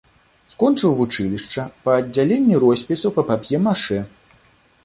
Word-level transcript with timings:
Скончыў 0.53 0.95
вучылішча 0.99 1.67
па 1.83 1.97
аддзяленні 1.99 2.55
роспісу 2.65 3.15
па 3.19 3.29
пап'е-машэ. 3.29 3.99